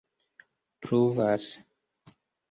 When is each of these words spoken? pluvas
pluvas 0.81 1.45